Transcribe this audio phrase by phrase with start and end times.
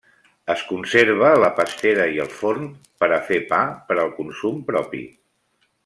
[0.53, 2.65] Es conserva la pastera i el forn
[3.03, 3.61] per a fer pa
[3.91, 5.05] per al consum propi.